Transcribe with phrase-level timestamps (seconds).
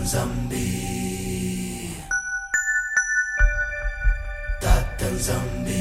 [0.00, 1.92] Tatanzambi.
[4.58, 5.76] Tatanzambi.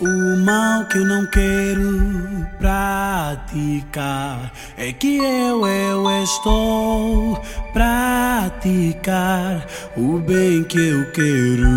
[0.00, 7.38] O mal que eu não quero praticar é que eu, eu estou
[7.74, 11.68] praticar o bem que eu quero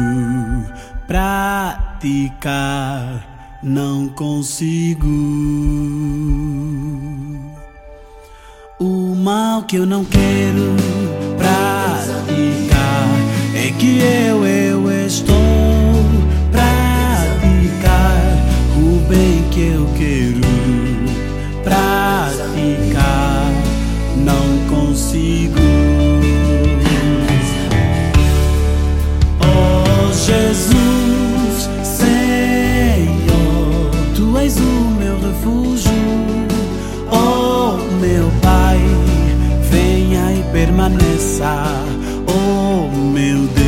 [1.06, 2.40] praticar
[3.62, 5.04] não consigo.
[9.24, 10.76] Mal que eu não quero
[11.38, 13.08] praticar
[13.56, 15.34] é que eu, eu estou
[16.52, 18.22] praticar
[18.76, 20.53] o bem que eu quero
[40.74, 41.66] permaneça.
[42.28, 43.63] Oh meu Deus,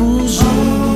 [0.00, 0.93] o meu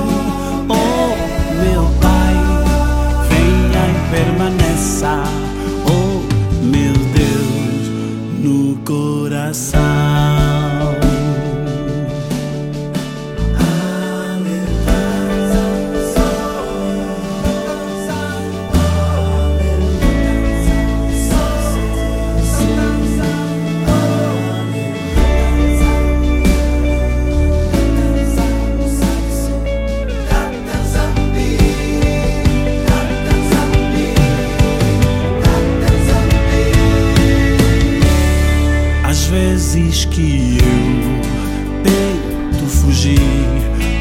[39.28, 43.20] vezes que eu tento fugir,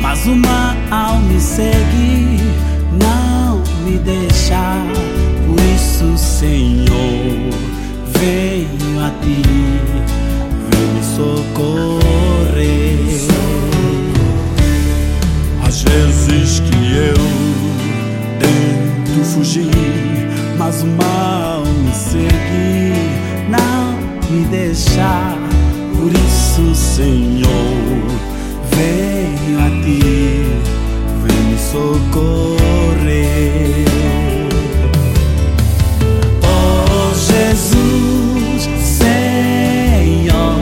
[0.01, 2.39] mas o mal me segue,
[2.93, 4.55] não me deixa.
[5.45, 6.87] Por isso, Senhor,
[8.19, 9.41] venho a ti,
[10.69, 12.97] vem me socorrer.
[15.67, 17.15] Às vezes que eu
[18.39, 19.69] tento fugir,
[20.57, 20.87] mas o
[24.29, 25.37] me deixar.
[25.95, 27.49] Por isso, Senhor,
[28.71, 30.43] venho a ti,
[31.23, 32.67] vem me socorrer.
[36.43, 40.57] Oh Jesus, Senhor,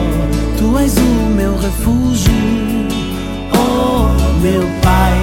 [0.56, 2.32] Tu és o meu refúgio.
[3.52, 4.08] Oh
[4.40, 5.18] meu Pai,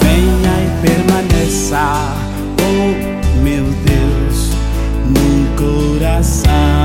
[0.00, 2.14] venha e permaneça.
[2.60, 4.50] Oh meu Deus,
[5.06, 6.75] no coração.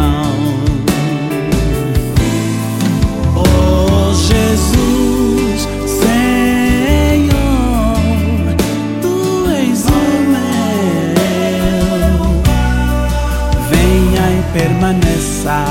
[14.91, 15.63] Permaneça,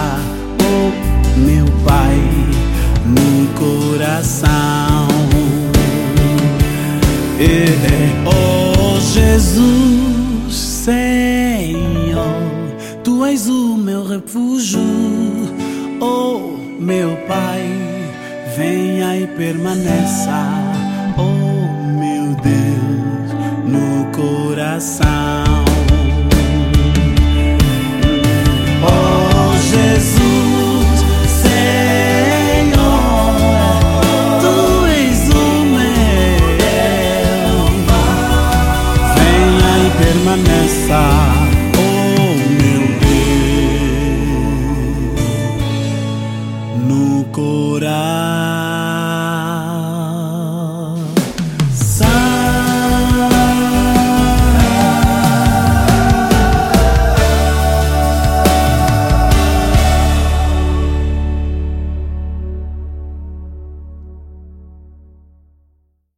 [0.62, 2.16] oh meu Pai,
[3.04, 5.08] no coração.
[7.38, 7.70] Eh,
[8.26, 12.24] Oh Jesus, Senhor,
[13.02, 14.80] Tu és o meu refúgio,
[16.00, 17.62] oh meu Pai,
[18.56, 20.46] venha e permaneça,
[21.16, 23.32] oh meu Deus,
[23.66, 25.39] no coração.
[40.70, 41.09] passar.